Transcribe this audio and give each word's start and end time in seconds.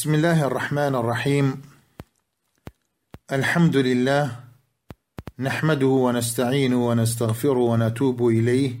بسم 0.00 0.14
الله 0.14 0.44
الرحمن 0.44 0.94
الرحيم 0.94 1.62
الحمد 3.32 3.76
لله 3.76 4.36
نحمده 5.38 5.86
ونستعينه 5.86 6.88
ونستغفره 6.88 7.58
ونتوب 7.58 8.28
اليه 8.28 8.80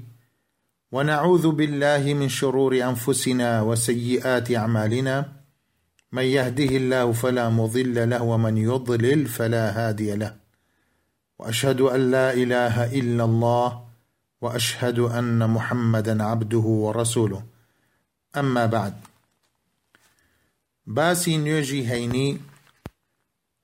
ونعوذ 0.92 1.50
بالله 1.50 2.14
من 2.14 2.28
شرور 2.28 2.72
انفسنا 2.84 3.62
وسيئات 3.62 4.56
اعمالنا 4.56 5.32
من 6.12 6.22
يهده 6.22 6.76
الله 6.76 7.12
فلا 7.12 7.48
مضل 7.48 8.10
له 8.10 8.22
ومن 8.22 8.56
يضلل 8.56 9.26
فلا 9.26 9.64
هادي 9.76 10.16
له 10.16 10.36
واشهد 11.38 11.80
ان 11.80 12.10
لا 12.10 12.32
اله 12.32 12.92
الا 12.98 13.24
الله 13.24 13.84
واشهد 14.40 14.98
ان 14.98 15.50
محمدا 15.50 16.24
عبده 16.24 16.66
ورسوله 16.84 17.42
اما 18.36 18.66
بعد 18.66 19.09
باسی 20.96 21.34
نوێژی 21.44 21.82
هەینی 21.90 22.30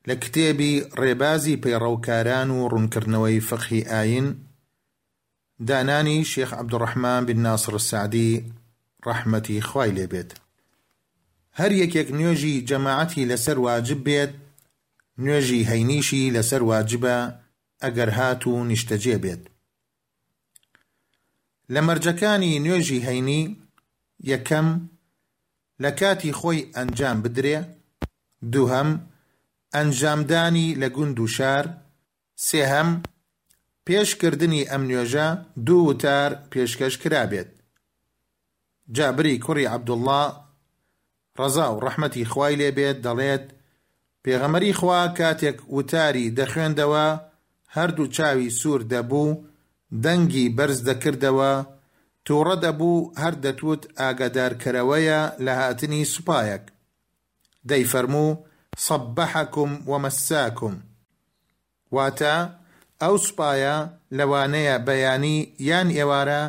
لە 0.08 0.14
کتێبی 0.22 0.74
ڕێبازی 1.00 1.60
پەیڕەوکاران 1.62 2.48
و 2.52 2.68
ڕوونکردنەوەی 2.72 3.44
فقهی 3.48 3.82
ئاین 3.92 4.26
دانانی 5.68 6.24
شێخ 6.32 6.50
عەبدوڕەحمان 6.58 7.22
بن 7.28 7.38
ناصر 7.46 7.74
السعدی 7.80 8.32
ڕەحمەتی 9.06 9.64
خوای 9.68 9.94
لێبێت 9.96 10.30
هەر 11.58 11.72
یەکێک 11.82 12.08
نوێژی 12.18 12.64
جەماعەتی 12.68 13.28
لەسەر 13.30 13.56
واجب 13.66 14.00
بێت 14.06 14.32
نوێژی 15.24 15.66
هەینیشی 15.70 16.32
لەسەر 16.36 16.62
واجبە 16.70 17.16
ئەگەر 17.82 18.10
هات 18.18 18.42
و 18.46 18.64
نیشتەجێ 18.70 19.16
بێت. 19.24 19.42
لە 21.74 21.80
مەرجەکانی 21.86 22.60
نوێژی 22.64 23.04
هەینی 23.06 23.42
یەکەم 24.32 24.68
لە 25.82 25.90
کاتی 26.00 26.32
خۆی 26.38 26.66
ئەنجام 26.76 27.18
بدرێ 27.24 27.58
دووهەم 28.52 28.90
ئەنجامدانی 29.74 30.68
لە 30.80 30.88
گوند 30.96 31.18
و 31.20 31.26
شار 31.36 31.64
سێهەم 32.46 32.90
پێشکردنی 33.86 34.68
ئەم 34.70 34.82
نوێژە 34.90 35.28
دوو 35.66 35.86
وتار 35.88 36.30
پێشکەش 36.52 36.94
کرابێت. 37.02 37.50
جابری 38.96 39.40
کوڕی 39.44 39.70
عەبدوڵڵا 39.72 40.24
ڕەزا 41.38 41.66
و 41.72 41.80
ڕەحمەتی 41.84 42.28
خوای 42.30 42.58
لێبێت 42.60 42.98
دەڵێت 43.06 43.44
پێغەمەری 44.24 44.76
خوا 44.78 45.00
کاتێک 45.18 45.58
وتاری 45.76 46.32
دەخوێندەوە 46.38 47.06
هەردوو 47.76 48.12
چاوی 48.16 48.50
سوور 48.60 48.80
دەبوو 48.92 49.36
دەنگی 50.04 50.52
بەرز 50.56 50.78
دەکردەوە 50.88 51.52
تووڕە 52.26 52.56
دەبوو 52.64 53.12
هەر 53.22 53.34
دەتوت 53.44 53.82
ئاگادارکەرەوەیە 54.00 55.20
لە 55.44 55.52
هاتنی 55.60 56.02
سوپایەک. 56.14 56.64
دەیفەرموو 57.70 58.38
صبحكم 58.86 59.70
ومساكم 59.90 60.74
واتە 61.96 62.34
ئەو 63.02 63.14
سوپایە 63.26 63.76
لەوانەیە 64.16 64.76
بەیانی 64.86 65.38
یان 65.68 65.88
ئێوارە 65.96 66.42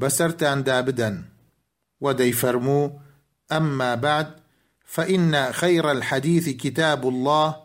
بەسەرتاندا 0.00 0.78
بدەن 0.86 1.16
ودەیفەرموو 2.04 2.92
أما 3.56 3.94
بعد 4.06 4.28
فإن 4.84 5.52
خير 5.52 5.90
الحديث 5.90 6.48
كتاب 6.48 7.06
الله 7.08 7.56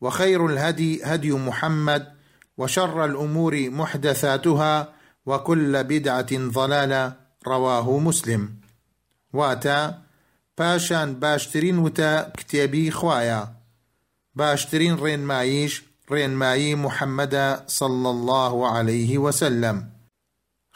وخير 0.00 0.46
الهدي 0.46 1.04
هدي 1.04 1.32
محمد 1.32 2.12
وشر 2.58 3.04
الأمور 3.04 3.70
محدثاتها 3.70 4.88
وكل 5.26 5.84
بدعة 5.84 6.32
ضلالة 6.32 7.12
رواه 7.46 7.98
مسلم. 7.98 8.48
واتا 9.32 9.98
پاشان 10.56 11.14
باشترین 11.20 11.86
وتە 11.86 12.12
کتێبی 12.38 12.92
خوایە 12.98 13.42
باشترین 14.34 14.96
ڕێنماییش 14.96 15.74
ڕێنمایی 16.10 16.78
محەممەدە 16.84 17.48
صل 17.66 18.06
الله 18.14 18.70
عليه 18.76 19.18
وسلم. 19.18 19.96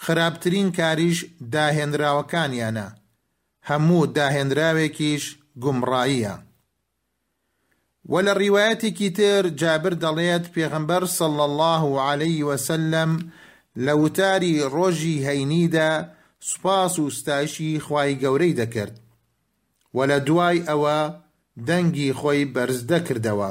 خراپترین 0.05 0.73
کاریش 0.73 1.19
داهێنراوەکانیانە 1.53 2.87
هەموو 3.69 4.11
داهێنراوێکیش 4.17 5.25
گومڕاییە 5.63 6.35
لە 8.27 8.33
ڕیواەتێکی 8.41 9.11
تر 9.19 9.43
جابر 9.61 9.95
دەڵێت 10.05 10.45
پێغمبەر 10.55 11.05
صل 11.19 11.39
الله 11.49 11.83
عليه 12.09 12.41
وسلم 12.51 13.11
لە 13.77 13.95
وتاری 14.03 14.55
ڕۆژی 14.75 15.23
هەینیدا 15.27 15.91
سوپاس 16.41 16.99
و 16.99 17.11
ستایشی 17.11 17.81
خوای 17.81 18.19
گەورەی 18.23 18.57
دەکرد 18.61 18.95
و 19.95 19.99
لە 20.11 20.19
دوای 20.29 20.65
ئەوە 20.69 20.99
دەنگی 21.69 22.13
خۆی 22.21 22.51
بەرز 22.55 22.81
دەکردەوە 22.93 23.51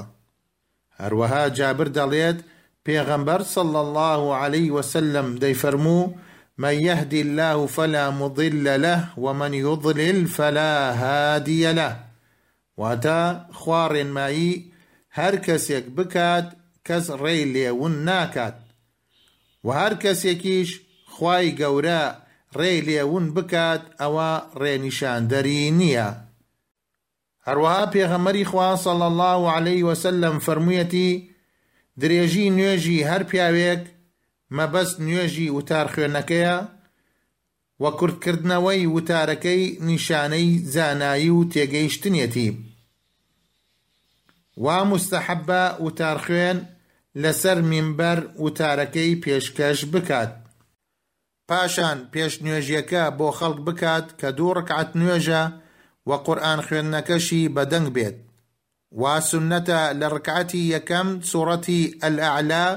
هەروەها 0.99 1.43
جابر 1.57 1.87
دەڵێت 1.97 2.39
پێغەمبەر 2.85 3.41
صل 3.55 3.75
الله 3.85 4.21
عليه 4.41 4.69
وسلم 4.71 5.27
دەیفەرموو 5.43 6.13
من 6.59 6.73
يهدي 6.73 7.21
الله 7.21 7.65
فلا 7.65 8.11
مضل 8.11 8.81
له 8.81 9.09
ومن 9.17 9.53
يضلل 9.53 10.27
فلا 10.27 10.93
هادي 10.93 11.71
له. 11.71 11.97
واتا 12.77 13.45
خوارن 13.51 14.07
مایی 14.07 14.71
هەر 15.17 15.35
کەسێک 15.45 15.85
بکات 15.97 16.47
کەس 16.87 17.05
ڕێی 17.21 17.43
لێون 17.53 17.95
ناکات. 18.07 18.68
و 19.65 19.67
هەر 19.79 19.93
کەسێکیش 20.03 20.69
خوای 21.13 21.55
گەورە 21.59 22.03
ڕێ 22.59 22.73
لێون 22.87 23.25
بکات 23.35 23.83
ئەوە 23.99 24.31
ڕێنیشاندەری 24.61 25.63
نییە. 25.79 26.09
هەروەها 27.47 27.85
پێغەمەری 27.93 28.49
خوا 28.51 28.69
صلی 28.85 29.07
الله 29.11 29.41
عليه 29.55 29.81
وسلم 29.89 30.35
فەرموویەتی 30.45 31.11
درێژی 32.01 32.47
نوێژی 32.57 33.05
هەر 33.09 33.23
پیاوێک 33.29 33.83
مەبەست 34.57 34.97
نوێژی 35.05 35.53
وتار 35.57 35.87
خوێنەکەیە 35.93 36.57
و 37.81 37.85
کورتکردنەوەی 37.99 38.89
وتارەکەی 38.95 39.63
نیشانەی 39.87 40.49
زانایی 40.73 41.35
و 41.37 41.47
تێگەیشتنیەتی. 41.53 42.49
وا 44.63 44.77
مستەحەبە 44.91 45.63
وتار 45.85 46.17
خوێن 46.25 46.57
لەسەر 47.21 47.57
مینبەر 47.71 48.19
وتارەکەی 48.43 49.19
پێشکەش 49.23 49.79
بکات. 49.93 50.31
پاشان 51.49 51.97
پێش 52.13 52.33
نوێژیەکە 52.43 53.03
بۆ 53.17 53.27
خەڵک 53.37 53.59
بکات 53.67 54.07
کە 54.19 54.29
دوو 54.37 54.55
ڕکعەت 54.57 54.91
نوێژە 54.99 55.43
و 56.09 56.11
قورئان 56.25 56.59
خوێندنەکەشی 56.65 57.51
بەدەنگ 57.55 57.87
بێت. 57.95 58.17
سنەتە 59.29 59.81
لە 59.99 60.07
ڕکعەتی 60.15 60.69
یەکەم 60.75 61.07
سوڕەتی 61.29 61.81
ئەلئەعلا 62.01 62.67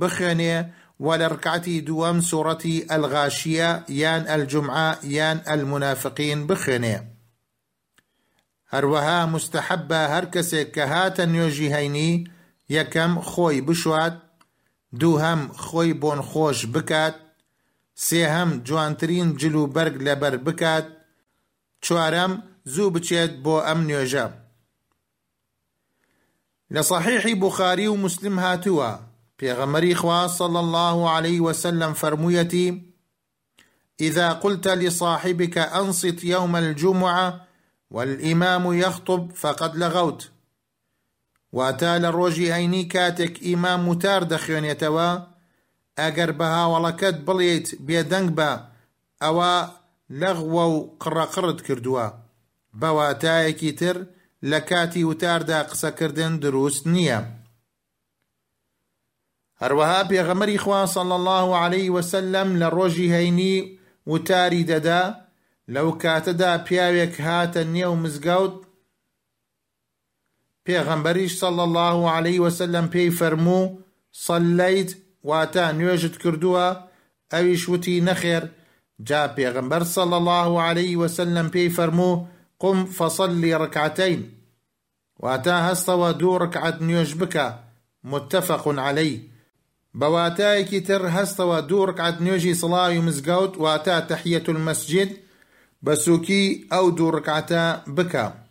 بخوێنێ 0.00 0.56
و 1.04 1.06
لە 1.20 1.26
ڕکعەتی 1.34 1.84
دووەم 1.88 2.18
سوڕەتی 2.30 2.84
ئەلغاشیە 2.90 3.70
یان 4.00 4.22
ئەلجومعە 4.30 4.88
یان 5.16 5.38
ئەلمونافقین 5.48 6.40
بخوێنێ. 6.48 6.96
هەروەها 8.72 9.20
مستەحەبە 9.32 10.02
هەر 10.12 10.24
کەسێک 10.34 10.68
کە 10.74 10.84
یەکەم 12.68 13.12
خۆی 13.30 13.60
بشوات 13.66 14.16
دووهەم 15.00 15.40
خۆی 15.64 15.92
بۆن 16.02 16.20
خۆش 16.30 16.58
بکات 16.74 17.14
سێهەم 18.06 18.50
جوانترین 18.66 19.28
جل 19.40 19.54
و 19.54 19.66
بەرگ 19.74 19.96
لەبەر 20.06 20.34
بکات 20.46 20.86
چوارەم 21.84 22.32
زوو 22.72 22.92
بچێت 22.94 23.32
بۆ 23.44 23.56
ئەم 23.66 23.80
نوێژە. 23.88 24.26
لە 26.74 26.80
صحیحی 26.90 27.34
بخاری 27.34 27.86
و 27.86 27.96
مسلم 27.96 28.36
هاتووە 28.44 28.90
پێغەمەری 29.38 29.94
خوا 30.00 30.28
صلى 30.28 30.58
الله 30.64 30.96
عليه 31.14 31.40
وسلم 31.40 31.92
فرموویەتی 32.00 32.68
إذا 34.00 34.32
قلت 34.32 34.68
لصاحبك 34.68 35.58
أنصت 35.58 36.24
يوم 36.24 36.56
الجمعة 36.56 37.46
والإمام 37.90 38.72
يخطب 38.72 39.32
فقد 39.32 39.76
لغوت 39.76 40.30
واتە 41.56 41.92
لە 42.02 42.10
ڕۆژی 42.18 42.52
هەینی 42.56 42.88
کاتێک 42.94 43.34
ئیمام 43.46 43.82
وتار 43.90 44.22
دەخوێنێتەوە 44.32 45.08
ئەگەر 46.00 46.30
بە 46.38 46.46
هاوڵەکەت 46.56 47.16
بڵێیت 47.26 47.68
بێدەنگ 47.86 48.28
بە 48.38 48.50
ئەوە 49.22 49.54
لەغوە 50.20 50.64
و 50.74 50.76
قڕەقڕت 51.02 51.58
کردووە. 51.66 52.06
بەواتایەکی 52.80 53.72
تر 53.80 53.96
لە 54.50 54.60
کاتی 54.70 55.02
وتاردا 55.10 55.60
قسەکردن 55.70 56.32
دروست 56.44 56.82
نییە. 56.94 57.20
هەروەها 59.62 60.00
پێغەمەری 60.10 60.62
خوا 60.64 60.80
صلی 60.96 61.14
الله 61.20 61.46
عليه 61.64 61.88
وسلم 61.96 62.48
لە 62.60 62.68
ڕۆژی 62.76 63.12
هەینی 63.16 63.56
وتاری 64.12 64.64
دەدا 64.72 65.02
لەو 65.74 65.88
کاتەدا 66.02 66.52
پیاوێک 66.66 67.14
هاتە 67.26 67.62
نێو 67.74 67.94
مزگەوت 68.02 68.54
پێغەمبەریش 70.66 71.32
صەڵ 71.40 71.56
الله 71.66 71.98
عليه 72.16 72.38
وسلم 72.44 72.86
پێی 72.94 73.10
فەرموو 73.18 73.72
سەلەیت 74.26 74.90
واتە 75.28 75.64
نوێژت 75.78 76.14
کردووە 76.22 76.66
ئەویش 77.32 77.62
وتی 77.72 78.04
نەخێر 78.08 78.44
جا 79.08 79.22
پێغەمبەر 79.36 79.82
صلى 79.94 80.10
الله 80.20 80.50
عليه 80.68 80.94
وسلم 81.02 81.46
پێی 81.54 81.74
فەرموو 81.76 82.22
قم 82.62 82.78
فصلي 82.96 83.52
ركعتين 83.64 84.20
واتا 85.22 85.56
هەستەوە 85.68 86.08
دوو 86.20 86.40
ڕکعەت 86.42 86.76
نوێژ 86.88 87.10
بکە 87.20 87.46
متفق 88.12 88.64
عليه 88.86 89.18
بەواتایەکی 90.00 90.80
تر 90.88 91.02
هەستەوە 91.16 91.58
دوو 91.68 91.86
ڕکعەت 91.90 92.16
نوێژی 92.24 92.58
سڵاوی 92.62 93.04
مزگەوت 93.06 93.52
واتا 93.64 93.96
تحية 94.10 94.46
المسجد 94.54 95.10
بە 95.84 96.11
سووکی 96.11 96.66
ئەو 96.72 96.90
دوو 96.90 97.14
ڕکعەتە 97.14 97.82
بکە 97.86 98.43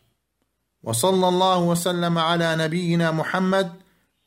وصلى 0.83 1.27
الله 1.27 1.59
وسلم 1.59 2.17
على 2.17 2.55
نبينا 2.55 3.11
محمد 3.11 3.71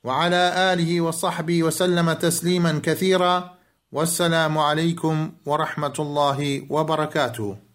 وعلى 0.04 0.72
آله 0.72 1.00
وصحبه 1.00 1.62
وسلم 1.62 2.12
تسليما 2.12 2.80
كثيرا. 2.84 3.56
والسلام 3.92 4.58
عليكم 4.58 5.32
ورحمة 5.46 5.96
الله 5.98 6.66
وبركاته. 6.70 7.65